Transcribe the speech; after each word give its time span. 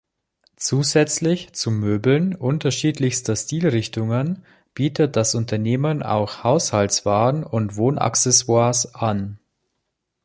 Zusätzlich 0.55 1.53
zu 1.53 1.69
Möbeln 1.69 2.33
unterschiedlichster 2.33 3.35
Stilrichtungen 3.35 4.43
bietet 4.73 5.15
das 5.15 5.35
Unternehmen 5.35 6.01
auch 6.01 6.43
Haushaltswaren 6.43 7.43
und 7.43 7.75
Wohnaccessoires 7.77 8.95
an. 8.95 9.37